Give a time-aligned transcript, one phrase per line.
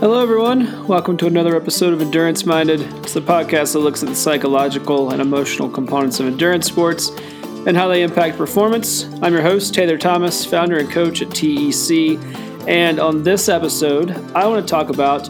[0.00, 0.86] Hello, everyone.
[0.86, 2.80] Welcome to another episode of Endurance Minded.
[3.04, 7.10] It's the podcast that looks at the psychological and emotional components of endurance sports
[7.66, 9.04] and how they impact performance.
[9.20, 12.18] I'm your host, Taylor Thomas, founder and coach at TEC.
[12.66, 15.28] And on this episode, I want to talk about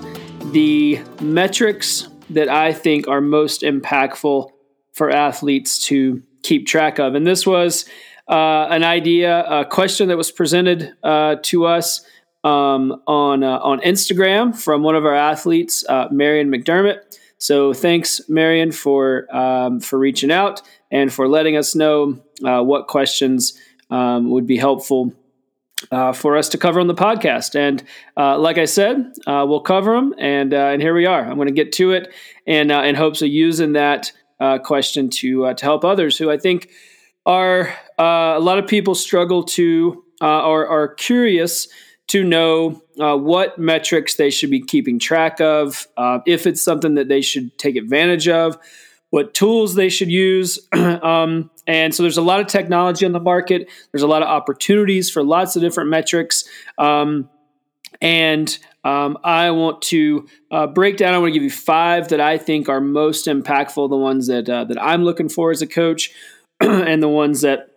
[0.53, 4.51] the metrics that I think are most impactful
[4.93, 7.17] for athletes to keep track of.
[7.17, 7.87] And this was
[8.29, 12.07] uh, an idea, a question that was presented uh, to us
[12.45, 17.19] um, on uh, on Instagram from one of our athletes, uh, Marion McDermott.
[17.39, 22.87] So thanks, Marion, for um, for reaching out and for letting us know uh, what
[22.87, 23.59] questions
[23.91, 25.15] um, would be helpful
[25.91, 27.55] uh, for us to cover on the podcast.
[27.55, 27.83] And
[28.17, 31.25] uh, like I said, uh, we'll cover them, and and here we are.
[31.25, 32.13] I'm going to get to it,
[32.47, 34.13] and in hopes of using that
[34.65, 36.71] question to to help others who I think
[37.27, 41.69] are a lot of people struggle to or are curious
[42.11, 46.95] to know uh, what metrics they should be keeping track of, uh, if it's something
[46.95, 48.59] that they should take advantage of,
[49.11, 50.59] what tools they should use.
[50.73, 54.29] um, and so there's a lot of technology on the market, there's a lot of
[54.29, 56.45] opportunities for lots of different metrics.
[56.79, 57.31] Um,
[58.01, 61.15] and um, I want to uh, break down.
[61.15, 64.49] I want to give you five that I think are most impactful, the ones that
[64.49, 66.11] uh, that I'm looking for as a coach,
[66.61, 67.69] and the ones that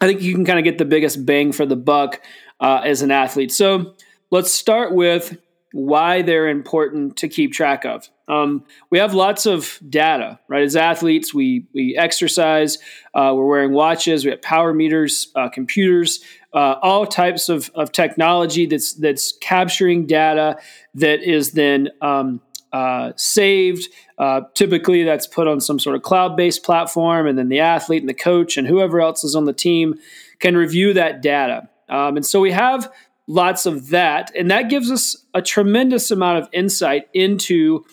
[0.00, 2.20] I think you can kind of get the biggest bang for the buck
[2.60, 3.52] uh, as an athlete.
[3.52, 3.94] So
[4.30, 5.36] let's start with
[5.72, 8.08] why they're important to keep track of.
[8.26, 10.62] Um, we have lots of data, right?
[10.62, 12.78] As athletes, we we exercise,
[13.14, 16.20] uh, we're wearing watches, we have power meters, uh, computers,
[16.52, 20.58] uh, all types of, of technology that's that's capturing data
[20.94, 22.40] that is then um,
[22.72, 23.88] uh, saved.
[24.18, 28.02] Uh, typically, that's put on some sort of cloud based platform, and then the athlete
[28.02, 29.94] and the coach and whoever else is on the team
[30.38, 31.68] can review that data.
[31.88, 32.92] Um, and so we have
[33.26, 37.84] lots of that, and that gives us a tremendous amount of insight into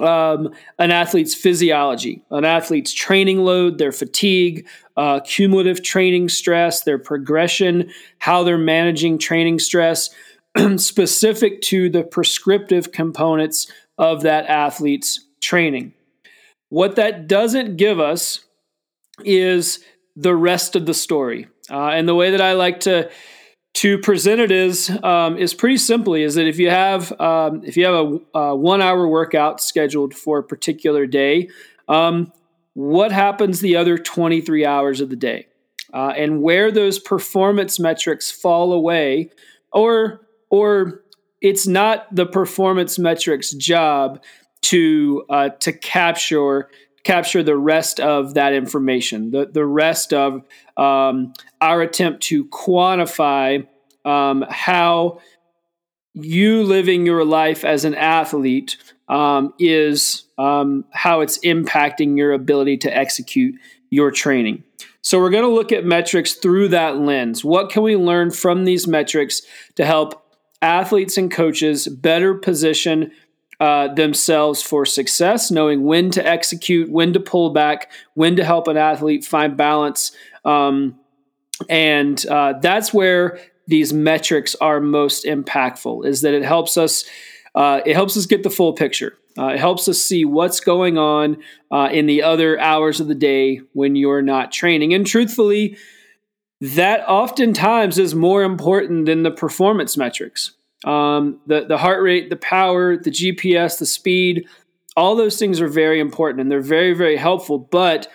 [0.00, 6.98] um, an athlete's physiology, an athlete's training load, their fatigue, uh, cumulative training stress, their
[6.98, 10.10] progression, how they're managing training stress,
[10.76, 15.92] specific to the prescriptive components of that athlete's training.
[16.68, 18.40] What that doesn't give us
[19.24, 19.84] is
[20.16, 21.48] the rest of the story.
[21.72, 23.10] Uh, and the way that I like to
[23.74, 27.76] to present it is um, is pretty simply is that if you have um, if
[27.76, 31.48] you have a, a, one hour workout scheduled for a particular day,
[31.88, 32.30] um,
[32.74, 35.46] what happens the other 23 hours of the day,
[35.94, 39.30] uh, and where those performance metrics fall away,
[39.72, 41.02] or or
[41.40, 44.22] it's not the performance metrics job
[44.60, 46.68] to uh, to capture
[47.04, 50.42] capture the rest of that information, the, the rest of
[50.76, 53.66] um, our attempt to quantify
[54.04, 55.20] um, how
[56.14, 58.76] you living your life as an athlete
[59.08, 63.54] um, is um, how it's impacting your ability to execute
[63.90, 64.62] your training.
[65.04, 67.44] So, we're going to look at metrics through that lens.
[67.44, 69.42] What can we learn from these metrics
[69.74, 70.22] to help
[70.62, 73.10] athletes and coaches better position
[73.62, 78.66] uh, themselves for success, knowing when to execute, when to pull back, when to help
[78.66, 80.10] an athlete find balance.
[80.44, 80.98] Um,
[81.68, 87.04] and uh, that's where these metrics are most impactful is that it helps us
[87.54, 89.16] uh, it helps us get the full picture.
[89.38, 91.36] Uh, it helps us see what's going on
[91.70, 94.92] uh, in the other hours of the day when you're not training.
[94.92, 95.76] And truthfully
[96.60, 100.50] that oftentimes is more important than the performance metrics
[100.84, 104.46] um, the the heart rate, the power, the GPS, the speed,
[104.96, 107.58] all those things are very important and they're very very helpful.
[107.58, 108.08] But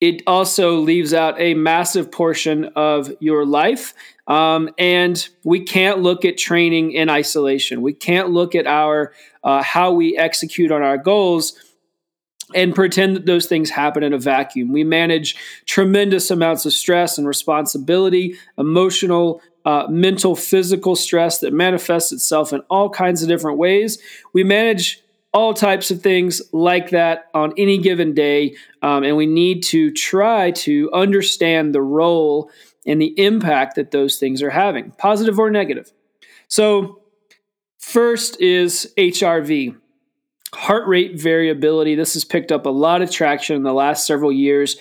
[0.00, 3.92] it also leaves out a massive portion of your life.
[4.26, 7.82] Um, and we can't look at training in isolation.
[7.82, 9.12] We can't look at our
[9.44, 11.54] uh, how we execute on our goals
[12.54, 14.72] and pretend that those things happen in a vacuum.
[14.72, 15.36] We manage
[15.66, 22.60] tremendous amounts of stress and responsibility, emotional, uh, mental, physical stress that manifests itself in
[22.70, 23.98] all kinds of different ways.
[24.32, 25.02] We manage
[25.32, 29.90] all types of things like that on any given day, um, and we need to
[29.92, 32.50] try to understand the role
[32.86, 35.92] and the impact that those things are having, positive or negative.
[36.48, 37.00] So,
[37.78, 39.76] first is HRV.
[40.52, 41.94] Heart rate variability.
[41.94, 44.76] This has picked up a lot of traction in the last several years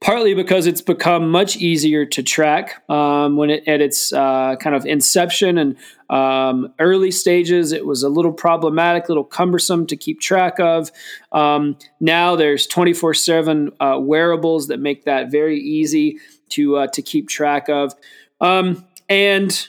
[0.00, 4.74] partly because it's become much easier to track um, when it at its uh, kind
[4.74, 5.76] of inception and
[6.08, 10.90] um, early stages it was a little problematic a little cumbersome to keep track of
[11.32, 16.18] um, now there's 24-7 uh, wearables that make that very easy
[16.48, 17.94] to uh, to keep track of
[18.40, 19.68] um, and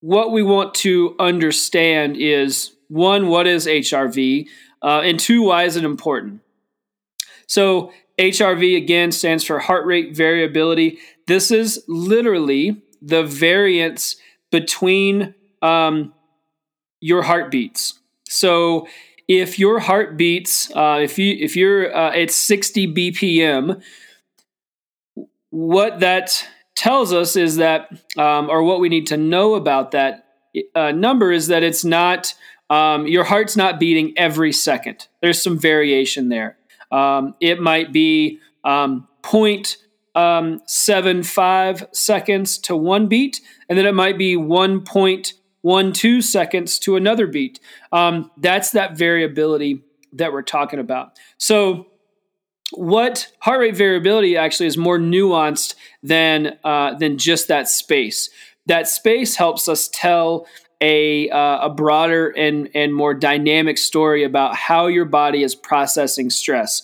[0.00, 4.46] what we want to understand is one, what is HRV?
[4.82, 6.40] Uh, and two, why is it important?
[7.46, 10.98] So, HRV again stands for heart rate variability.
[11.26, 14.16] This is literally the variance
[14.50, 16.12] between um,
[17.00, 17.98] your heartbeats.
[18.28, 18.88] So,
[19.28, 23.82] if your heart beats, uh, if you if you're uh, at 60 BPM,
[25.50, 30.26] what that tells us is that, um, or what we need to know about that
[30.74, 32.34] uh, number is that it's not
[32.70, 35.08] um, your heart's not beating every second.
[35.20, 36.57] There's some variation there.
[36.90, 39.08] Um, it might be um,
[40.14, 40.60] um,
[41.92, 46.96] seconds to one beat, and then it might be one point one two seconds to
[46.96, 47.60] another beat.
[47.92, 49.82] Um, that's that variability
[50.12, 51.18] that we're talking about.
[51.36, 51.86] So,
[52.72, 58.30] what heart rate variability actually is more nuanced than uh, than just that space.
[58.66, 60.46] That space helps us tell
[60.80, 66.30] a uh, a broader and and more dynamic story about how your body is processing
[66.30, 66.82] stress.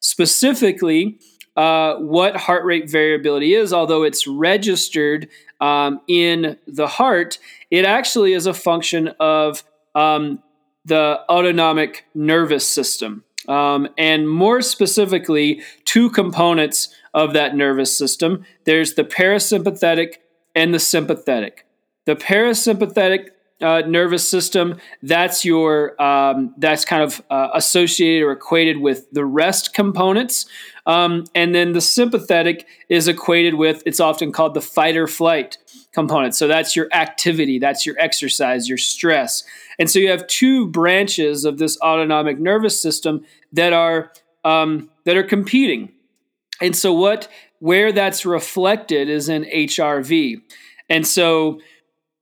[0.00, 1.18] Specifically,
[1.56, 5.28] uh, what heart rate variability is, although it's registered
[5.60, 7.38] um, in the heart,
[7.70, 9.62] it actually is a function of
[9.94, 10.42] um,
[10.84, 13.24] the autonomic nervous system.
[13.48, 20.14] Um, and more specifically, two components of that nervous system there's the parasympathetic
[20.54, 21.66] and the sympathetic.
[22.06, 23.28] The parasympathetic
[23.60, 29.24] uh, nervous system that's your um, that's kind of uh, associated or equated with the
[29.24, 30.46] rest components.
[30.86, 35.56] Um, and then the sympathetic is equated with it's often called the fight or flight
[35.92, 36.34] component.
[36.34, 39.44] So that's your activity that's your exercise your stress.
[39.78, 44.12] And so you have two branches of this autonomic nervous system that are
[44.44, 45.92] um, that are competing.
[46.60, 47.28] And so what
[47.60, 50.42] where that's reflected is in hrv
[50.90, 51.60] and so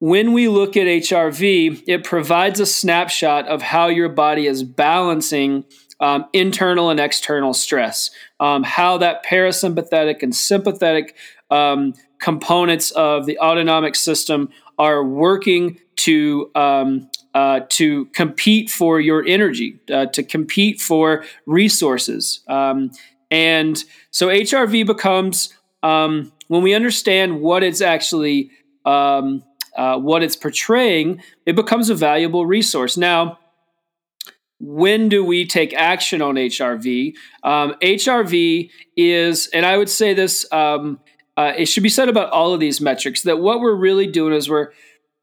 [0.03, 5.65] when we look at HRV, it provides a snapshot of how your body is balancing
[6.01, 8.11] um, internal and external stress,
[8.41, 11.17] um, how that parasympathetic and sympathetic
[11.53, 19.25] um, components of the autonomic system are working to um, uh, to compete for your
[19.25, 22.91] energy, uh, to compete for resources, um,
[23.31, 25.55] and so HRV becomes
[25.85, 28.51] um, when we understand what it's actually
[29.77, 32.97] uh, what it's portraying, it becomes a valuable resource.
[32.97, 33.39] Now,
[34.59, 37.15] when do we take action on HRV?
[37.43, 41.01] Um, HRV is, and I would say this, um,
[41.37, 44.35] uh, it should be said about all of these metrics that what we're really doing
[44.35, 44.71] is we're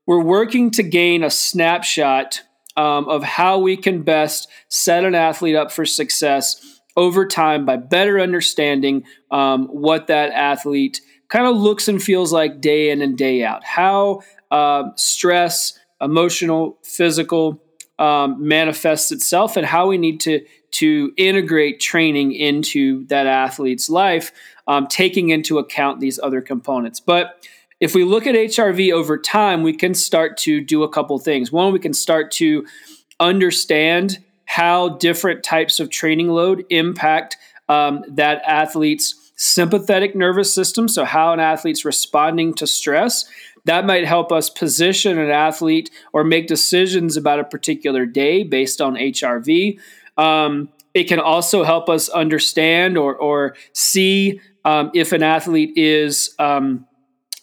[0.07, 2.41] we're working to gain a snapshot
[2.75, 7.77] um, of how we can best set an athlete up for success over time by
[7.77, 10.99] better understanding um, what that athlete
[11.29, 13.63] kind of looks and feels like day in and day out.
[13.63, 17.61] How uh, stress, emotional, physical,
[17.97, 24.31] um, manifests itself, and how we need to to integrate training into that athlete's life,
[24.67, 26.99] um, taking into account these other components.
[26.99, 27.45] But
[27.79, 31.51] if we look at HRV over time, we can start to do a couple things.
[31.51, 32.65] One, we can start to
[33.19, 37.37] understand how different types of training load impact
[37.67, 40.87] um, that athlete's sympathetic nervous system.
[40.87, 43.25] So, how an athlete's responding to stress
[43.65, 48.81] that might help us position an athlete or make decisions about a particular day based
[48.81, 49.79] on HRV.
[50.17, 56.35] Um, it can also help us understand or, or see um, if an athlete is
[56.39, 56.85] um,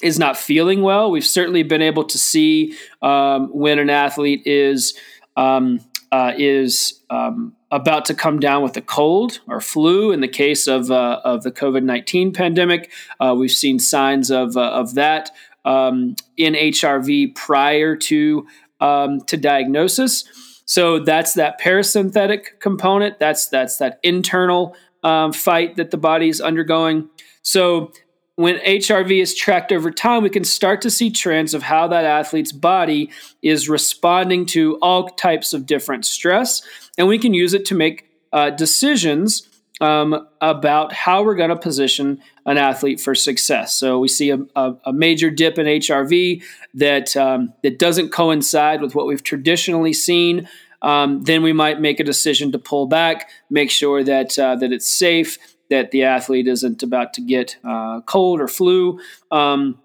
[0.02, 1.10] is not feeling well.
[1.10, 4.98] We've certainly been able to see um, when an athlete is
[5.36, 5.80] um,
[6.12, 10.12] uh, is um, about to come down with a cold or flu.
[10.12, 14.56] In the case of uh, of the COVID nineteen pandemic, uh, we've seen signs of
[14.56, 15.30] uh, of that
[15.64, 18.46] um, in HRV prior to
[18.80, 20.24] um, to diagnosis.
[20.64, 23.18] So that's that parasympathetic component.
[23.18, 27.08] That's that's that internal um, fight that the body is undergoing.
[27.42, 27.92] So
[28.36, 32.04] when HRV is tracked over time, we can start to see trends of how that
[32.04, 33.10] athlete's body
[33.42, 36.62] is responding to all types of different stress,
[36.98, 39.48] and we can use it to make uh, decisions
[39.80, 43.74] um, about how we're going to position an athlete for success.
[43.74, 46.42] So we see a, a, a major dip in HRV
[46.74, 50.48] that um, that doesn't coincide with what we've traditionally seen.
[50.82, 54.72] Um, then we might make a decision to pull back, make sure that uh, that
[54.72, 55.38] it's safe,
[55.68, 59.00] that the athlete isn't about to get uh, cold or flu.
[59.30, 59.78] Um,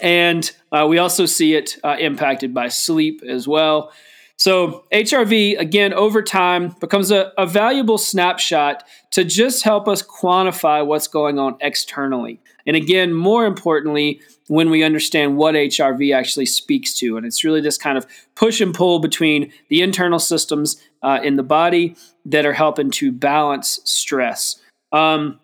[0.00, 3.92] and uh, we also see it uh, impacted by sleep as well.
[4.38, 10.86] So HRV, again, over time becomes a, a valuable snapshot to just help us quantify
[10.86, 12.40] what's going on externally.
[12.64, 17.16] And again, more importantly, when we understand what HRV actually speaks to.
[17.16, 21.34] And it's really this kind of push and pull between the internal systems uh, in
[21.34, 24.60] the body that are helping to balance stress.
[24.92, 25.40] Um,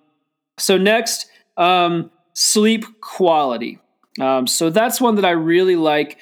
[0.57, 3.81] so, next, um, sleep quality.
[4.21, 6.17] Um, so, that's one that I really like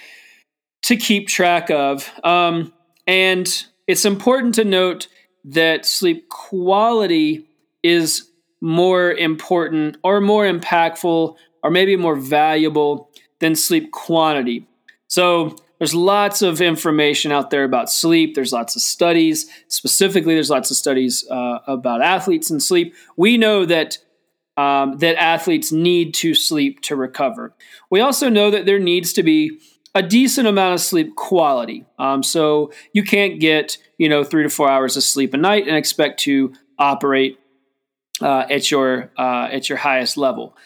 [0.82, 2.10] to keep track of.
[2.24, 2.72] Um,
[3.06, 5.08] and it's important to note
[5.44, 7.46] that sleep quality
[7.82, 8.28] is
[8.60, 13.10] more important or more impactful or maybe more valuable
[13.40, 14.66] than sleep quantity.
[15.08, 18.34] So there's lots of information out there about sleep.
[18.34, 19.50] There's lots of studies.
[19.66, 22.94] Specifically, there's lots of studies uh, about athletes and sleep.
[23.16, 23.98] We know that
[24.56, 27.54] um, that athletes need to sleep to recover.
[27.90, 29.58] We also know that there needs to be
[29.94, 31.84] a decent amount of sleep quality.
[31.98, 35.66] Um, so you can't get you know three to four hours of sleep a night
[35.66, 37.38] and expect to operate
[38.20, 40.56] uh, at your uh, at your highest level.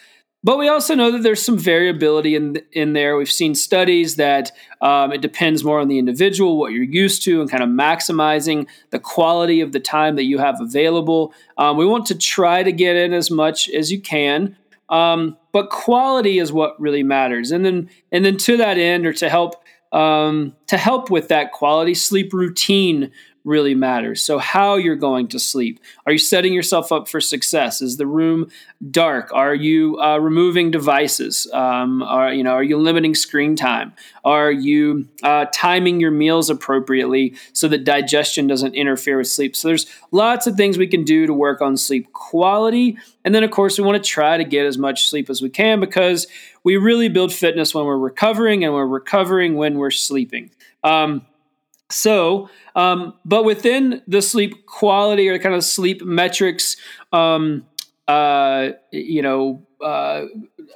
[0.45, 3.16] But we also know that there's some variability in in there.
[3.16, 7.40] We've seen studies that um, it depends more on the individual, what you're used to,
[7.40, 11.35] and kind of maximizing the quality of the time that you have available.
[11.59, 14.56] Um, we want to try to get in as much as you can,
[14.88, 17.50] um, but quality is what really matters.
[17.50, 19.62] And then and then to that end, or to help
[19.92, 23.10] um, to help with that quality, sleep routine
[23.46, 24.20] really matters.
[24.20, 25.80] So, how you're going to sleep.
[26.04, 27.80] Are you setting yourself up for success?
[27.80, 28.50] Is the room
[28.90, 29.30] dark?
[29.32, 31.48] Are you uh, removing devices?
[31.52, 32.52] Um, are you know?
[32.52, 33.94] Are you limiting screen time?
[34.24, 39.56] Are you uh, timing your meals appropriately so that digestion doesn't interfere with sleep?
[39.56, 42.98] So, there's lots of things we can do to work on sleep quality.
[43.24, 45.48] And then, of course, we want to try to get as much sleep as we
[45.48, 46.26] can because
[46.64, 50.50] we really build fitness when we're recovering, and we're recovering when we're sleeping.
[50.82, 51.24] Um,
[51.90, 56.76] so, um, but within the sleep quality or kind of sleep metrics,
[57.12, 57.64] um,
[58.08, 60.24] uh, you know, uh,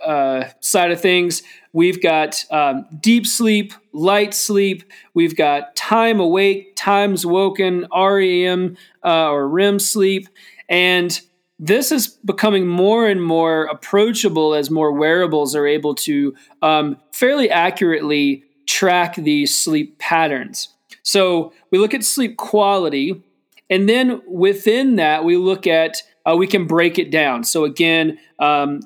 [0.05, 6.75] uh, side of things, we've got um, deep sleep, light sleep, we've got time awake,
[6.77, 10.29] times woken, REM uh, or REM sleep,
[10.69, 11.21] and
[11.59, 17.51] this is becoming more and more approachable as more wearables are able to um, fairly
[17.51, 20.69] accurately track these sleep patterns.
[21.11, 23.21] So we look at sleep quality,
[23.69, 27.43] and then within that, we look at, uh, we can break it down.
[27.43, 28.79] So again, um,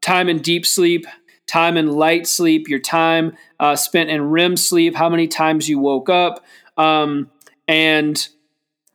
[0.00, 1.06] time in deep sleep,
[1.46, 5.78] time in light sleep, your time uh, spent in REM sleep, how many times you
[5.78, 6.44] woke up.
[6.76, 7.30] Um,
[7.68, 8.28] and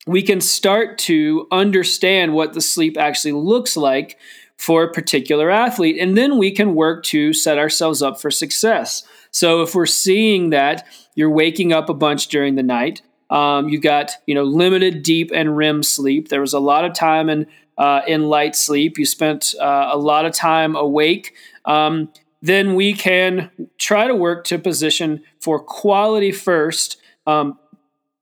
[0.05, 4.17] we can start to understand what the sleep actually looks like
[4.57, 5.97] for a particular athlete.
[5.99, 9.03] And then we can work to set ourselves up for success.
[9.31, 13.79] So if we're seeing that you're waking up a bunch during the night, um, you
[13.79, 16.29] got you know limited deep and REM sleep.
[16.29, 18.97] There was a lot of time in uh, in light sleep.
[18.97, 21.33] You spent uh, a lot of time awake.
[21.65, 22.09] Um,
[22.41, 27.57] then we can try to work to position for quality first, um,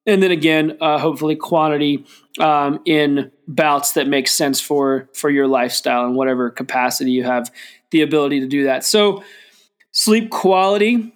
[0.05, 2.05] and then again, uh, hopefully quantity
[2.39, 7.51] um, in bouts that make sense for for your lifestyle and whatever capacity you have
[7.91, 8.83] the ability to do that.
[8.83, 9.23] So
[9.91, 11.13] Sleep quality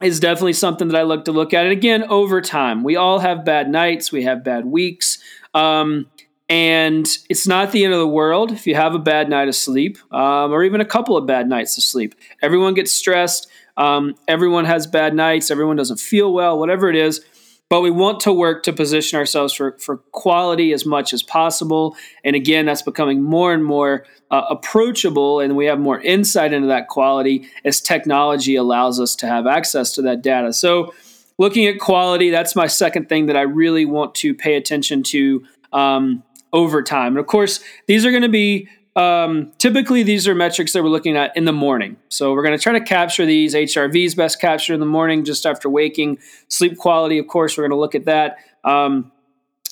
[0.00, 1.64] is definitely something that I look to look at.
[1.64, 5.18] And again, over time, we all have bad nights, we have bad weeks.
[5.52, 6.06] Um,
[6.48, 9.54] and it's not the end of the world if you have a bad night of
[9.54, 12.14] sleep um, or even a couple of bad nights of sleep.
[12.40, 13.50] Everyone gets stressed.
[13.76, 15.50] Um, everyone has bad nights.
[15.50, 17.24] Everyone doesn't feel well, whatever it is.
[17.70, 21.96] But we want to work to position ourselves for, for quality as much as possible.
[22.24, 26.68] And again, that's becoming more and more uh, approachable and we have more insight into
[26.68, 30.52] that quality as technology allows us to have access to that data.
[30.52, 30.94] So,
[31.38, 35.44] looking at quality, that's my second thing that I really want to pay attention to
[35.72, 36.22] um,
[36.52, 37.12] over time.
[37.12, 38.68] And of course, these are going to be
[38.98, 41.96] um, typically these are metrics that we're looking at in the morning.
[42.08, 43.54] So we're going to try to capture these.
[43.54, 46.18] HRVs best captured in the morning just after waking.
[46.48, 48.38] Sleep quality, of course, we're going to look at that.
[48.64, 49.12] Um,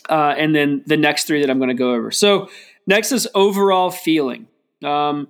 [0.09, 2.12] uh, and then the next three that I'm going to go over.
[2.12, 2.49] So
[2.87, 4.47] Next is overall feeling.
[4.85, 5.28] Um,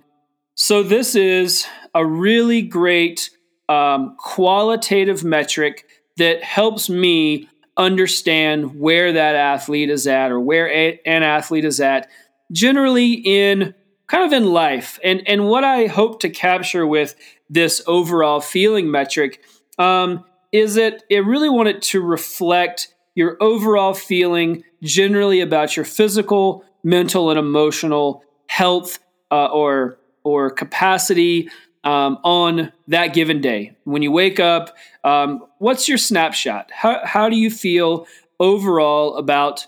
[0.53, 3.31] so this is a really great
[3.67, 5.85] um, qualitative metric
[6.17, 11.79] that helps me understand where that athlete is at or where a, an athlete is
[11.79, 12.07] at
[12.51, 13.73] generally in
[14.07, 17.15] kind of in life and and what i hope to capture with
[17.49, 19.41] this overall feeling metric
[19.79, 26.63] um, is that it really wanted to reflect your overall feeling generally about your physical
[26.83, 28.99] mental and emotional health
[29.31, 31.49] uh, or or capacity
[31.83, 33.75] um, on that given day.
[33.85, 36.69] When you wake up, um, what's your snapshot?
[36.71, 38.07] How how do you feel
[38.39, 39.65] overall about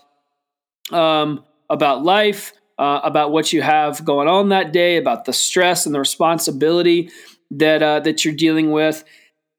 [0.92, 5.84] um, about life, uh, about what you have going on that day, about the stress
[5.84, 7.10] and the responsibility
[7.50, 9.04] that uh, that you're dealing with.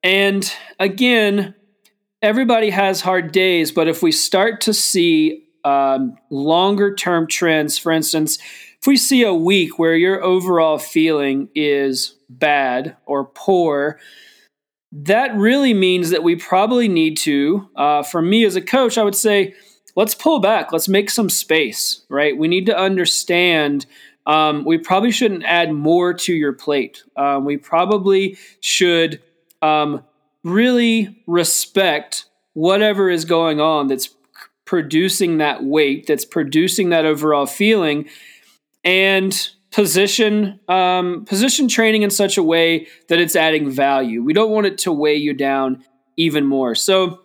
[0.02, 1.54] And again,
[2.24, 7.92] everybody has hard days, but if we start to see um, longer term trends, for
[7.92, 8.40] instance,
[8.80, 14.00] if we see a week where your overall feeling is bad or poor,
[14.92, 19.04] that really means that we probably need to, uh, for me as a coach, I
[19.04, 19.54] would say,
[19.96, 22.38] let's pull back, let's make some space, right?
[22.38, 23.86] We need to understand.
[24.26, 27.04] Um, we probably shouldn't add more to your plate.
[27.16, 29.22] Um, we probably should
[29.62, 30.04] um,
[30.44, 34.10] really respect whatever is going on that's
[34.66, 38.08] producing that weight, that's producing that overall feeling,
[38.84, 44.24] and position um, position training in such a way that it's adding value.
[44.24, 45.84] We don't want it to weigh you down
[46.18, 46.76] even more.
[46.76, 47.21] So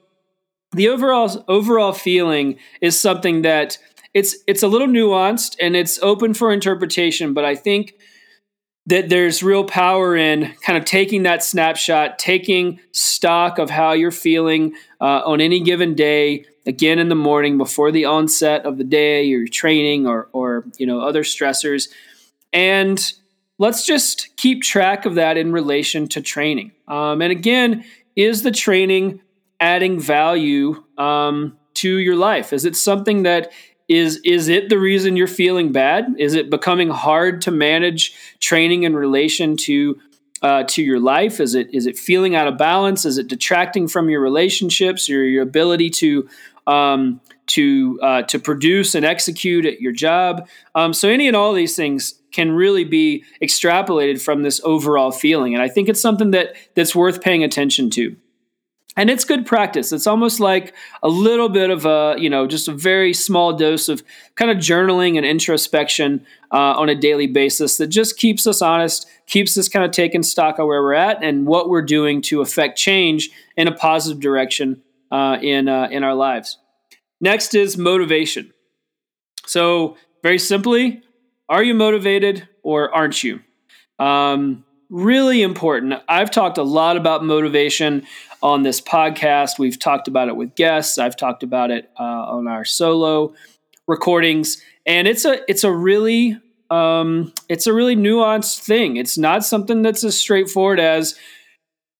[0.76, 3.78] the overall overall feeling is something that
[4.14, 7.94] it's it's a little nuanced and it's open for interpretation, but I think
[8.86, 14.12] that there's real power in kind of taking that snapshot, taking stock of how you're
[14.12, 16.44] feeling uh, on any given day.
[16.66, 20.86] Again, in the morning before the onset of the day, your training or or you
[20.86, 21.88] know other stressors,
[22.52, 23.12] and
[23.58, 26.72] let's just keep track of that in relation to training.
[26.88, 27.84] Um, and again,
[28.16, 29.20] is the training
[29.60, 32.52] adding value um, to your life?
[32.52, 33.52] Is it something that
[33.88, 36.14] is is it the reason you're feeling bad?
[36.18, 40.00] Is it becoming hard to manage training in relation to
[40.42, 41.40] uh, to your life?
[41.40, 43.04] Is it is it feeling out of balance?
[43.04, 46.28] Is it detracting from your relationships, your your ability to
[46.66, 50.48] um, to uh, to produce and execute at your job?
[50.74, 55.54] Um, so any and all these things can really be extrapolated from this overall feeling,
[55.54, 58.16] and I think it's something that that's worth paying attention to
[58.96, 59.92] and it's good practice.
[59.92, 63.88] It's almost like a little bit of a you know just a very small dose
[63.88, 64.02] of
[64.34, 69.06] kind of journaling and introspection uh, on a daily basis that just keeps us honest
[69.26, 72.40] keeps us kind of taking stock of where we're at and what we're doing to
[72.40, 76.58] affect change in a positive direction uh, in uh, in our lives.
[77.20, 78.52] Next is motivation.
[79.46, 81.02] So very simply
[81.48, 83.40] are you motivated or aren't you?
[83.98, 85.94] Um, really important.
[86.08, 88.06] I've talked a lot about motivation
[88.42, 89.58] on this podcast.
[89.58, 90.98] We've talked about it with guests.
[90.98, 93.34] I've talked about it uh, on our solo
[93.86, 96.38] recordings, and it's a it's a really
[96.70, 98.96] um, it's a really nuanced thing.
[98.96, 101.18] It's not something that's as straightforward as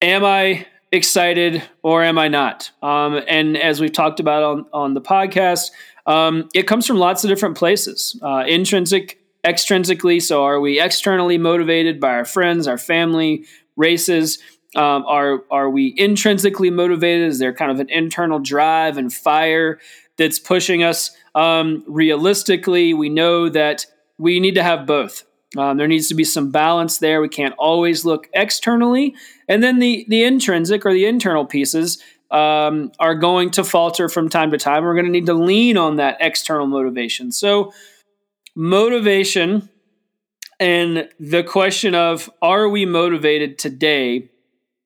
[0.03, 2.71] am I excited or am I not?
[2.83, 5.71] Um, and as we've talked about on on the podcast,
[6.07, 8.19] um, it comes from lots of different places.
[8.23, 10.21] Uh, intrinsic extrinsically.
[10.21, 13.45] So, are we externally motivated by our friends, our family,
[13.77, 14.39] races?
[14.75, 17.29] Um, are are we intrinsically motivated?
[17.29, 19.79] Is there kind of an internal drive and fire
[20.17, 21.17] that's pushing us?
[21.35, 23.87] Um, realistically, we know that
[24.19, 25.25] we need to have both.
[25.57, 27.21] Um, there needs to be some balance there.
[27.21, 29.15] We can't always look externally,
[29.49, 34.29] and then the the intrinsic or the internal pieces um, are going to falter from
[34.29, 34.83] time to time.
[34.83, 37.31] We're going to need to lean on that external motivation.
[37.31, 37.73] So
[38.57, 39.69] motivation
[40.59, 44.31] and the question of are we motivated today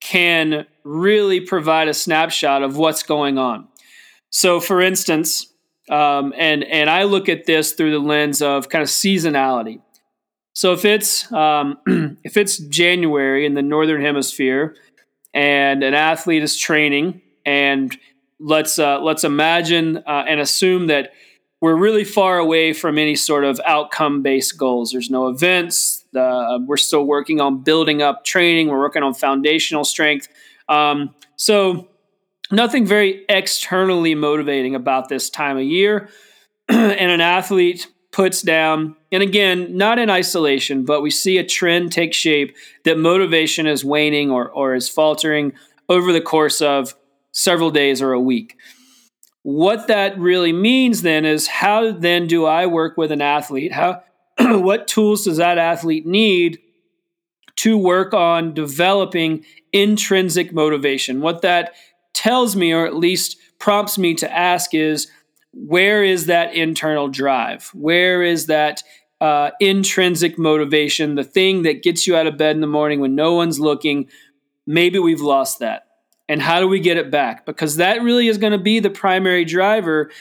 [0.01, 3.69] can really provide a snapshot of what's going on.
[4.31, 5.47] So, for instance,
[5.89, 9.81] um, and and I look at this through the lens of kind of seasonality.
[10.53, 11.79] So if it's um,
[12.25, 14.77] if it's January in the northern hemisphere,
[15.33, 17.97] and an athlete is training, and
[18.39, 21.13] let's uh, let's imagine uh, and assume that
[21.61, 24.93] we're really far away from any sort of outcome based goals.
[24.93, 26.05] There's no events.
[26.17, 28.69] Uh, we're still working on building up training.
[28.69, 30.29] We're working on foundational strength.
[30.69, 31.89] Um, so,
[32.51, 36.09] nothing very externally motivating about this time of year.
[36.69, 41.93] and an athlete puts down, and again, not in isolation, but we see a trend
[41.93, 45.53] take shape that motivation is waning or, or is faltering
[45.89, 46.95] over the course of
[47.33, 48.57] several days or a week
[49.43, 53.73] what that really means then is how then do I work with an athlete?
[53.73, 54.03] How
[54.39, 56.61] what tools does that athlete need
[57.57, 61.21] to work on developing intrinsic motivation?
[61.21, 61.75] What that
[62.13, 65.11] tells me or at least prompts me to ask is
[65.53, 67.71] where is that internal drive?
[67.75, 68.83] Where is that
[69.21, 73.15] uh, intrinsic motivation, the thing that gets you out of bed in the morning when
[73.15, 74.09] no one's looking?
[74.67, 75.90] Maybe we've lost that
[76.31, 77.45] and how do we get it back?
[77.45, 80.13] Because that really is going to be the primary driver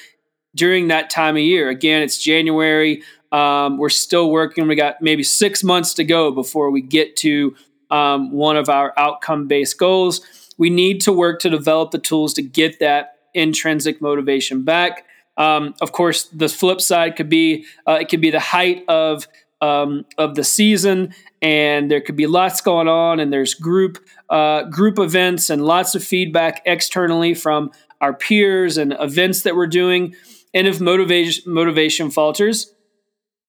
[0.56, 1.70] during that time of year.
[1.70, 3.04] Again, it's January.
[3.32, 4.68] Um, we're still working.
[4.68, 7.56] We got maybe six months to go before we get to
[7.92, 10.22] um, one of our outcome based goals.
[10.58, 15.06] We need to work to develop the tools to get that intrinsic motivation back.
[15.38, 19.28] Um, of course, the flip side could be uh, it could be the height of
[19.62, 23.98] um, of the season, and there could be lots going on, and there's group
[24.30, 29.68] uh, group events and lots of feedback externally from our peers and events that we're
[29.68, 30.16] doing.
[30.54, 32.74] And if motivation motivation falters,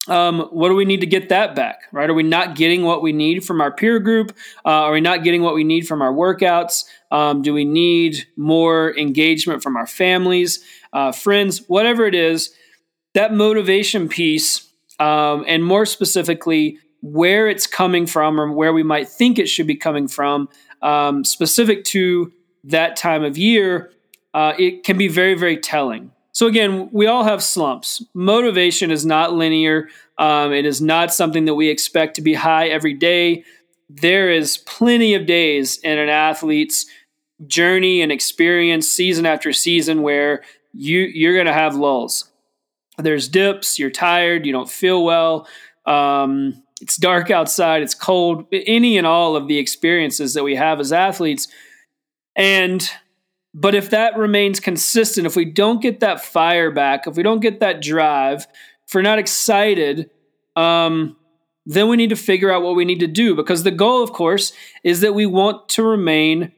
[0.08, 1.82] um, what do we need to get that back?
[1.92, 2.10] Right?
[2.10, 4.36] Are we not getting what we need from our peer group?
[4.64, 6.84] Uh, are we not getting what we need from our workouts?
[7.10, 12.54] Um, do we need more engagement from our families, uh, friends, whatever it is?
[13.14, 14.69] That motivation piece,
[15.00, 19.66] um, and more specifically, where it's coming from or where we might think it should
[19.66, 20.48] be coming from,
[20.82, 22.30] um, specific to
[22.64, 23.90] that time of year,
[24.34, 26.12] uh, it can be very, very telling.
[26.32, 28.04] So again, we all have slumps.
[28.14, 29.88] Motivation is not linear.
[30.18, 33.44] Um, it is not something that we expect to be high every day.
[33.88, 36.86] There is plenty of days in an athlete's
[37.46, 42.29] journey and experience, season after season, where you you're going to have lulls.
[43.02, 43.78] There's dips.
[43.78, 44.46] You're tired.
[44.46, 45.46] You don't feel well.
[45.86, 47.82] Um, it's dark outside.
[47.82, 48.46] It's cold.
[48.52, 51.48] Any and all of the experiences that we have as athletes,
[52.36, 52.88] and
[53.52, 57.40] but if that remains consistent, if we don't get that fire back, if we don't
[57.40, 58.46] get that drive,
[58.86, 60.10] if we're not excited,
[60.56, 61.16] um,
[61.66, 64.12] then we need to figure out what we need to do because the goal, of
[64.12, 64.52] course,
[64.84, 66.52] is that we want to remain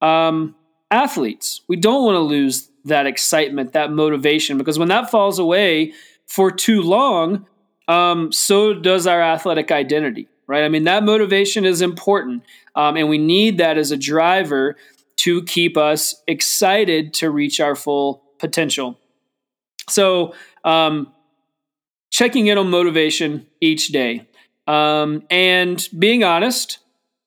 [0.00, 0.54] um,
[0.90, 1.62] athletes.
[1.68, 5.92] We don't want to lose that excitement, that motivation, because when that falls away
[6.26, 7.46] for too long,
[7.88, 10.64] um, so does our athletic identity, right?
[10.64, 14.76] I mean, that motivation is important, um, and we need that as a driver
[15.16, 18.98] to keep us excited to reach our full potential.
[19.88, 21.12] So, um,
[22.10, 24.26] checking in on motivation each day
[24.66, 26.78] um, and being honest.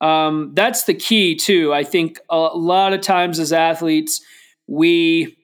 [0.02, 1.74] Um, that's the key too.
[1.74, 4.22] I think a lot of times as athletes,
[4.68, 5.38] we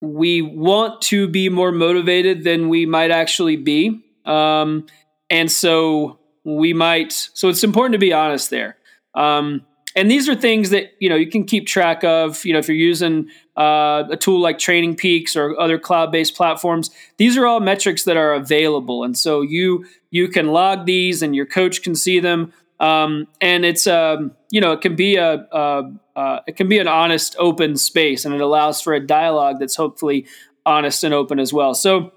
[0.00, 4.86] we want to be more motivated than we might actually be, um,
[5.30, 7.12] and so we might.
[7.12, 8.76] So it's important to be honest there.
[9.14, 9.66] Um,
[9.98, 12.68] and these are things that you know you can keep track of you know if
[12.68, 18.04] you're using uh, a tool like TrainingPeaks or other cloud-based platforms these are all metrics
[18.04, 22.20] that are available and so you you can log these and your coach can see
[22.20, 26.68] them um, and it's um, you know it can be a, a uh, it can
[26.68, 30.26] be an honest open space and it allows for a dialogue that's hopefully
[30.66, 32.12] honest and open as well so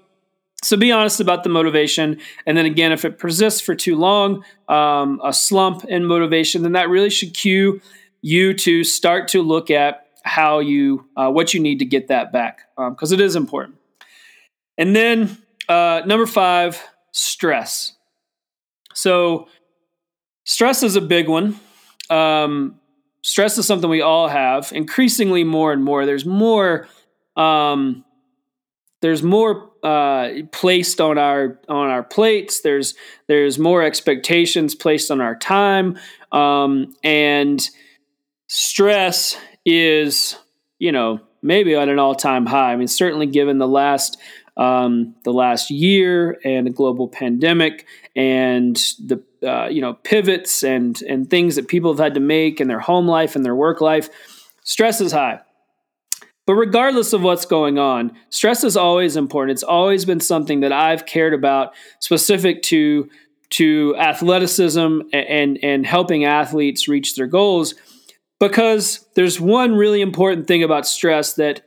[0.62, 2.20] so be honest about the motivation.
[2.46, 6.72] And then again, if it persists for too long, um, a slump in motivation, then
[6.72, 7.80] that really should cue
[8.22, 12.32] you to start to look at how you, uh, what you need to get that
[12.32, 13.76] back, because um, it is important.
[14.78, 15.36] And then
[15.68, 17.94] uh, number five, stress.
[18.94, 19.48] So
[20.44, 21.58] stress is a big one.
[22.08, 22.78] Um,
[23.22, 26.06] stress is something we all have, increasingly more and more.
[26.06, 26.88] There's more.
[27.36, 28.04] Um,
[29.00, 32.60] there's more uh, placed on our on our plates.
[32.60, 32.94] There's
[33.26, 35.98] there's more expectations placed on our time,
[36.30, 37.60] um, and
[38.48, 40.36] stress is
[40.78, 42.72] you know maybe at an all time high.
[42.72, 44.18] I mean, certainly given the last
[44.56, 51.00] um, the last year and the global pandemic and the uh, you know pivots and
[51.02, 53.80] and things that people have had to make in their home life and their work
[53.80, 54.08] life,
[54.62, 55.40] stress is high.
[56.44, 59.56] But regardless of what's going on, stress is always important.
[59.56, 63.08] It's always been something that I've cared about specific to
[63.50, 67.74] to athleticism and and helping athletes reach their goals
[68.40, 71.62] because there's one really important thing about stress that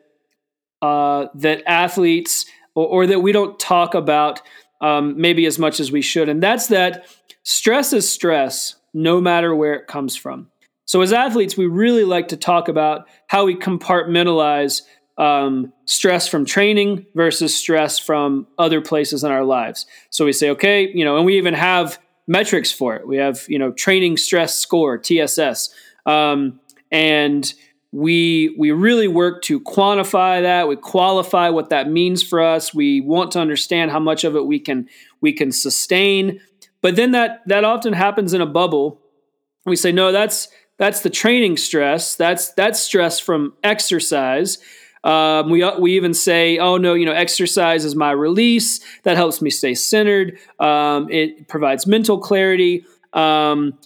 [0.81, 4.41] uh, that athletes or, or, that we don't talk about
[4.81, 7.05] um, maybe as much as we should, and that's that
[7.43, 10.49] stress is stress no matter where it comes from.
[10.85, 14.83] So, as athletes, we really like to talk about how we compartmentalize
[15.17, 19.85] um, stress from training versus stress from other places in our lives.
[20.11, 23.07] So, we say, okay, you know, and we even have metrics for it.
[23.07, 25.69] We have, you know, training stress score, TSS.
[26.05, 26.59] Um,
[26.91, 27.51] and
[27.95, 32.99] we we really work to quantify that we qualify what that means for us we
[32.99, 34.87] want to understand how much of it we can
[35.21, 36.39] we can sustain
[36.81, 38.99] but then that that often happens in a bubble
[39.65, 42.15] we say no that's that's the training stress.
[42.15, 44.57] That's that's stress from exercise.
[45.03, 48.79] Um, we we even say, oh no, you know, exercise is my release.
[49.03, 50.37] That helps me stay centered.
[50.59, 52.85] Um, it provides mental clarity.
[53.13, 53.77] Um,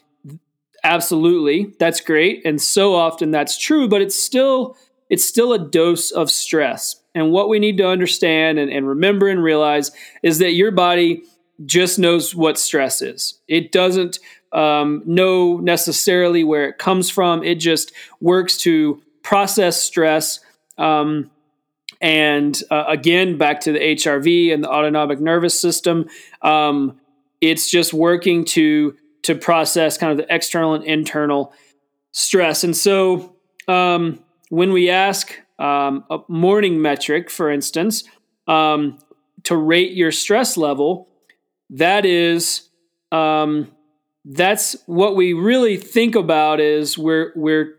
[0.83, 3.87] absolutely, that's great, and so often that's true.
[3.87, 4.77] But it's still
[5.09, 6.95] it's still a dose of stress.
[7.15, 9.91] And what we need to understand and, and remember and realize
[10.23, 11.23] is that your body
[11.65, 13.39] just knows what stress is.
[13.47, 14.19] It doesn't
[14.53, 17.43] um, know necessarily where it comes from.
[17.43, 20.39] It just works to process stress
[20.77, 21.29] um,
[22.01, 26.07] And uh, again, back to the HRV and the autonomic nervous system,
[26.41, 26.99] um,
[27.41, 31.53] it's just working to to process kind of the external and internal
[32.11, 32.63] stress.
[32.63, 33.35] And so,
[33.67, 38.03] um, when we ask um, a morning metric, for instance,
[38.47, 38.97] um,
[39.43, 41.07] to rate your stress level,
[41.69, 42.69] that is
[43.11, 43.71] um,
[44.25, 47.75] that's what we really think about is we're we're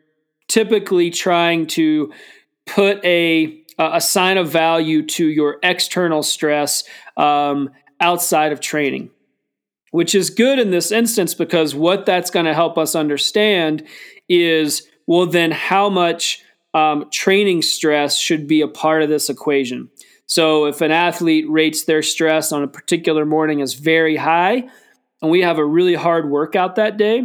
[0.49, 2.13] typically trying to
[2.67, 6.85] put a a sign of value to your external stress
[7.17, 9.11] um, outside of training,
[9.91, 13.87] which is good in this instance because what that's going to help us understand
[14.29, 16.41] is well, then how much
[16.73, 19.91] um, training stress should be a part of this equation.
[20.27, 24.69] So if an athlete rates their stress on a particular morning as very high,
[25.21, 27.25] and we have a really hard workout that day,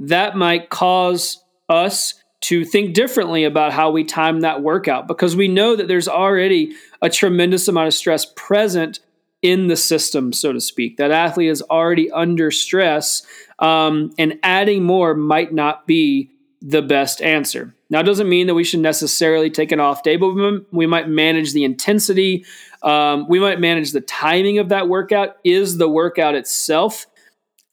[0.00, 5.46] that might cause us to think differently about how we time that workout because we
[5.46, 8.98] know that there's already a tremendous amount of stress present
[9.42, 10.96] in the system, so to speak.
[10.98, 13.22] That athlete is already under stress,
[13.58, 17.74] um, and adding more might not be the best answer.
[17.88, 21.08] Now, it doesn't mean that we should necessarily take an off day, but we might
[21.08, 22.44] manage the intensity.
[22.82, 25.36] Um, we might manage the timing of that workout.
[25.42, 27.06] Is the workout itself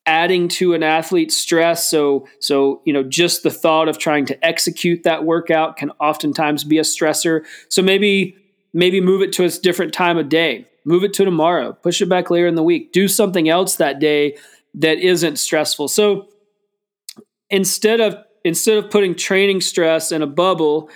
[0.07, 1.85] adding to an athlete's stress.
[1.85, 6.63] So, so you know, just the thought of trying to execute that workout can oftentimes
[6.63, 7.45] be a stressor.
[7.69, 8.35] So maybe
[8.73, 10.65] maybe move it to a different time of day.
[10.87, 11.73] Move it to tomorrow.
[11.73, 12.93] Push it back later in the week.
[12.93, 14.37] Do something else that day
[14.75, 15.89] that isn't stressful.
[15.89, 16.29] So
[17.49, 20.89] instead of instead of putting training stress in a bubble,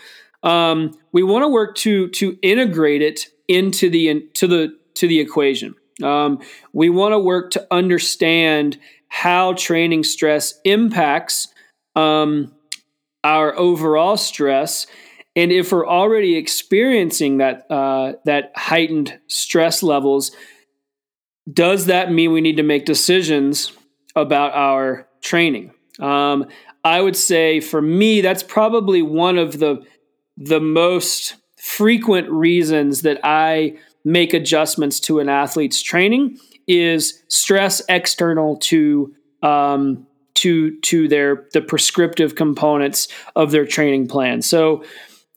[0.44, 5.20] um, we want to work to to integrate it into the to the to the
[5.20, 5.76] equation.
[6.02, 6.40] Um,
[6.72, 11.50] we want to work to understand how training stress impacts
[11.98, 12.54] um,
[13.26, 14.88] our overall stress.
[15.36, 20.32] And if we're already experiencing that uh, that heightened stress levels,
[21.52, 23.72] does that mean we need to make decisions
[24.16, 25.72] about our training?
[26.00, 26.48] Um,
[26.84, 29.86] I would say for me, that's probably one of the
[30.38, 38.58] the most frequent reasons that I make adjustments to an athlete's training is stress external
[38.58, 39.14] to
[39.44, 44.42] um, to to their the prescriptive components of their training plan.
[44.42, 44.84] So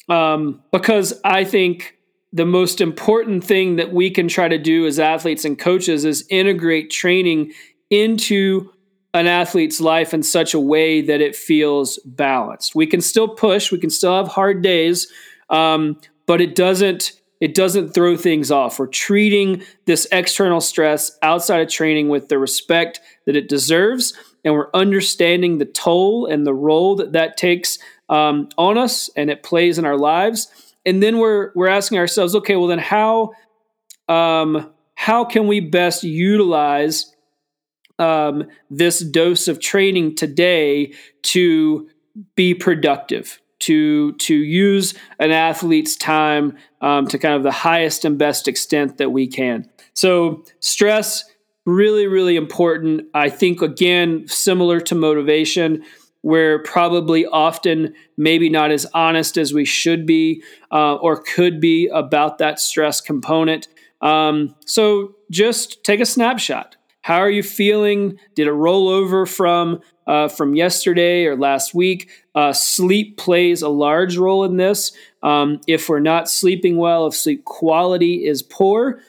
[0.08, 1.96] um, because I think
[2.32, 6.26] the most important thing that we can try to do as athletes and coaches is
[6.30, 7.52] integrate training
[7.90, 8.70] into
[9.14, 12.74] an athlete's life in such a way that it feels balanced.
[12.74, 15.06] We can still push, we can still have hard days,
[15.48, 18.78] um, but it doesn't it doesn't throw things off.
[18.78, 24.54] We're treating this external stress outside of training with the respect that it deserves, and
[24.54, 29.42] we're understanding the toll and the role that that takes um, on us and it
[29.42, 30.74] plays in our lives.
[30.86, 33.32] And then we're we're asking ourselves, okay, well then how
[34.08, 37.14] um, how can we best utilize
[37.98, 40.92] um, this dose of training today
[41.22, 41.88] to
[42.36, 43.40] be productive?
[43.60, 48.98] To to use an athlete's time um, to kind of the highest and best extent
[48.98, 49.68] that we can.
[49.94, 51.24] So stress
[51.66, 53.06] really really important.
[53.14, 55.84] I think again similar to motivation.
[56.22, 61.88] We're probably often maybe not as honest as we should be uh, or could be
[61.88, 63.68] about that stress component.
[64.00, 66.76] Um, so just take a snapshot.
[67.02, 68.18] How are you feeling?
[68.34, 72.10] Did it roll over from uh, from yesterday or last week?
[72.34, 74.92] Uh, sleep plays a large role in this.
[75.22, 79.00] Um, if we're not sleeping well, if sleep quality is poor,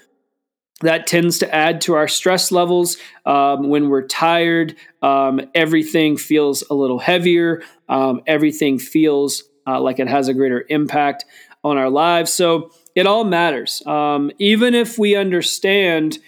[0.82, 2.98] that tends to add to our stress levels.
[3.26, 7.64] Um, when we're tired, um, everything feels a little heavier.
[7.88, 11.26] Um, everything feels uh, like it has a greater impact
[11.64, 12.32] on our lives.
[12.32, 13.86] So it all matters.
[13.86, 16.20] Um, even if we understand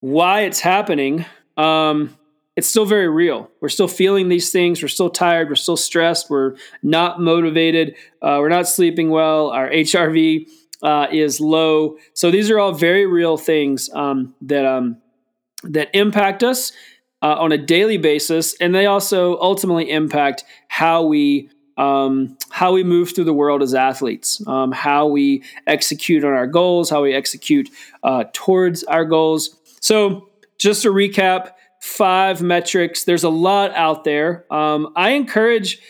[0.00, 2.16] why it's happening, um,
[2.56, 3.50] it's still very real.
[3.60, 4.82] We're still feeling these things.
[4.82, 5.48] We're still tired.
[5.48, 6.28] We're still stressed.
[6.28, 7.94] We're not motivated.
[8.20, 9.50] Uh, we're not sleeping well.
[9.50, 10.48] Our HRV
[10.82, 11.96] uh, is low.
[12.14, 14.98] So these are all very real things um, that um,
[15.62, 16.72] that impact us
[17.22, 22.84] uh, on a daily basis, and they also ultimately impact how we um, how we
[22.84, 27.14] move through the world as athletes, um, how we execute on our goals, how we
[27.14, 27.70] execute
[28.02, 29.56] uh, towards our goals.
[29.80, 33.04] So, just to recap, five metrics.
[33.04, 34.46] There's a lot out there.
[34.52, 35.80] Um, I encourage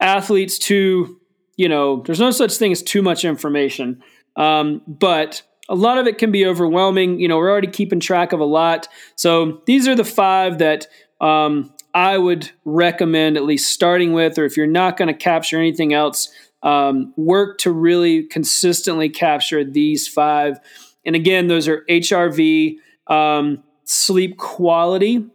[0.00, 1.18] athletes to,
[1.56, 4.02] you know, there's no such thing as too much information,
[4.36, 7.20] um, but a lot of it can be overwhelming.
[7.20, 8.88] You know, we're already keeping track of a lot.
[9.16, 10.86] So these are the five that
[11.20, 15.58] um, I would recommend at least starting with, or if you're not going to capture
[15.58, 16.28] anything else,
[16.62, 20.58] um, work to really consistently capture these five.
[21.04, 25.26] And again, those are HRV, um, sleep quality.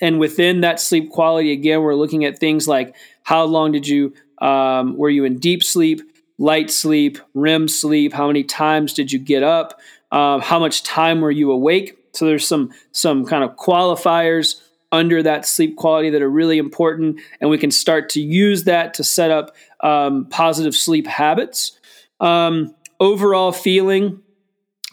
[0.00, 4.14] And within that sleep quality, again, we're looking at things like how long did you,
[4.40, 6.00] um, were you in deep sleep,
[6.38, 8.12] light sleep, REM sleep?
[8.12, 9.80] How many times did you get up?
[10.10, 11.98] Uh, how much time were you awake?
[12.14, 17.20] So there's some some kind of qualifiers under that sleep quality that are really important,
[17.40, 21.78] and we can start to use that to set up um, positive sleep habits.
[22.20, 24.20] Um, overall feeling.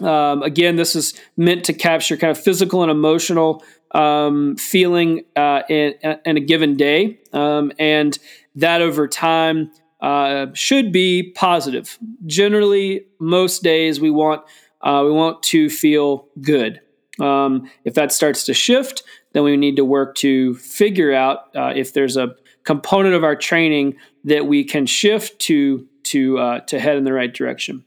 [0.02, 5.62] Um, again, this is meant to capture kind of physical and emotional um, feeling uh,
[5.70, 5.94] in,
[6.26, 8.18] in, a given day, um, and
[8.56, 9.72] that over time
[10.02, 11.98] uh, should be positive.
[12.26, 14.44] Generally, most days we want
[14.82, 16.82] uh, we want to feel good.
[17.20, 21.74] Um, if that starts to shift, then we need to work to figure out uh,
[21.76, 23.96] if there's a component of our training
[24.26, 27.84] that we can shift to to uh, to head in the right direction.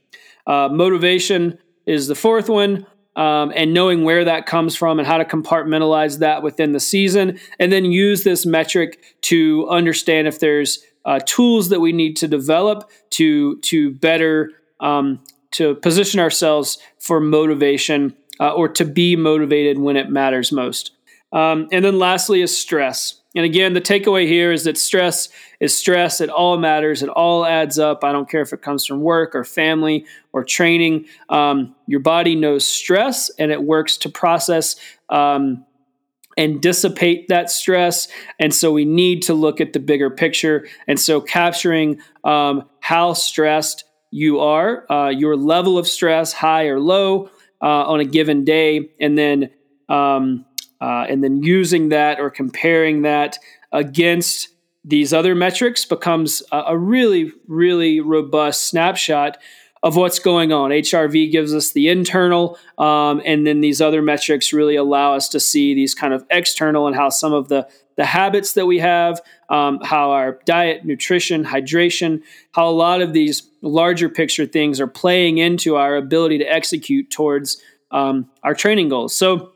[0.47, 2.85] Uh, motivation is the fourth one.
[3.19, 7.37] Um, and knowing where that comes from and how to compartmentalize that within the season,
[7.59, 12.27] and then use this metric to understand if there's uh, tools that we need to
[12.29, 15.19] develop to to better um,
[15.51, 20.91] to position ourselves for motivation uh, or to be motivated when it matters most.
[21.33, 23.18] Um, and then lastly is stress.
[23.35, 26.19] And again, the takeaway here is that stress is stress.
[26.19, 27.03] It all matters.
[27.03, 28.03] It all adds up.
[28.03, 31.05] I don't care if it comes from work or family or training.
[31.29, 34.77] Um, your body knows stress and it works to process
[35.09, 35.63] um,
[36.37, 38.07] and dissipate that stress.
[38.39, 40.67] And so we need to look at the bigger picture.
[40.87, 46.79] And so capturing um, how stressed you are, uh, your level of stress, high or
[46.79, 47.29] low,
[47.61, 49.51] uh, on a given day, and then
[49.89, 50.45] um,
[50.81, 53.37] uh, and then using that or comparing that
[53.71, 54.49] against
[54.83, 59.37] these other metrics becomes a, a really really robust snapshot
[59.81, 60.71] of what's going on.
[60.71, 65.39] HRV gives us the internal, um, and then these other metrics really allow us to
[65.39, 67.67] see these kind of external and how some of the
[67.99, 72.21] the habits that we have, um, how our diet, nutrition, hydration,
[72.53, 77.09] how a lot of these larger picture things are playing into our ability to execute
[77.09, 77.61] towards
[77.91, 79.13] um, our training goals.
[79.13, 79.51] So,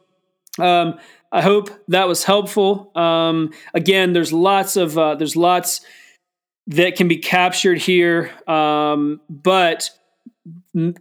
[0.59, 0.99] um,
[1.31, 2.91] I hope that was helpful.
[2.95, 5.81] Um, again, there's lots of uh, there's lots
[6.67, 9.89] that can be captured here, um, but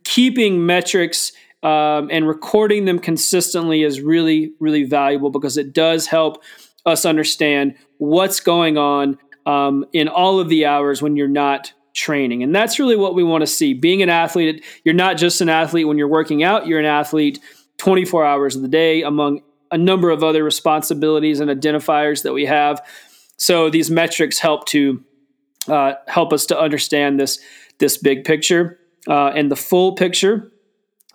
[0.04, 6.42] keeping metrics um, and recording them consistently is really really valuable because it does help
[6.86, 12.42] us understand what's going on um, in all of the hours when you're not training.
[12.42, 13.74] And that's really what we want to see.
[13.74, 17.38] Being an athlete, you're not just an athlete when you're working out, you're an athlete
[17.82, 19.42] 24 hours of the day among
[19.72, 22.80] a number of other responsibilities and identifiers that we have.
[23.38, 25.02] So these metrics help to
[25.66, 27.40] uh, help us to understand this
[27.78, 30.52] this big picture uh, and the full picture.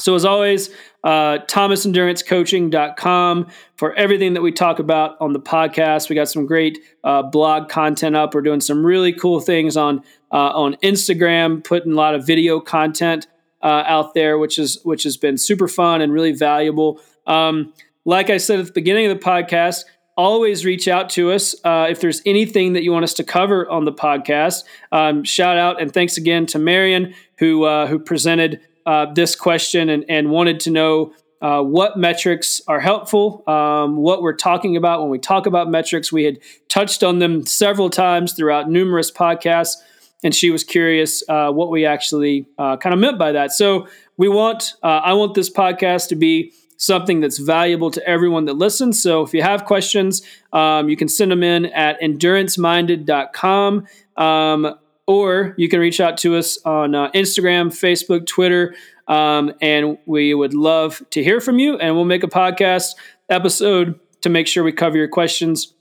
[0.01, 0.69] So as always,
[1.05, 6.09] uh, thomasendurancecoaching.com for everything that we talk about on the podcast.
[6.09, 8.35] We got some great uh, blog content up.
[8.35, 10.01] We're doing some really cool things on
[10.33, 13.27] uh, on Instagram, putting a lot of video content
[13.61, 17.01] uh, out there, which is which has been super fun and really valuable.
[17.25, 17.73] Um,
[18.05, 19.83] like I said at the beginning of the podcast,
[20.15, 23.69] always reach out to us uh, if there's anything that you want us to cover
[23.69, 24.63] on the podcast.
[24.91, 29.89] Um, shout out and thanks again to Marion who uh, who presented uh, this question
[29.89, 35.01] and, and wanted to know uh, what metrics are helpful, um, what we're talking about
[35.01, 36.11] when we talk about metrics.
[36.11, 39.75] We had touched on them several times throughout numerous podcasts,
[40.23, 43.51] and she was curious uh, what we actually uh, kind of meant by that.
[43.51, 48.45] So we want, uh, I want this podcast to be something that's valuable to everyone
[48.45, 49.01] that listens.
[49.01, 50.21] So if you have questions,
[50.53, 53.87] um, you can send them in at enduranceminded.com.
[54.15, 54.75] Um,
[55.07, 58.75] or you can reach out to us on uh, Instagram, Facebook, Twitter,
[59.07, 61.77] um, and we would love to hear from you.
[61.77, 62.95] And we'll make a podcast
[63.29, 65.73] episode to make sure we cover your questions.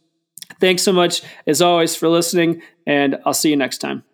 [0.60, 4.04] Thanks so much, as always, for listening, and I'll see you next time.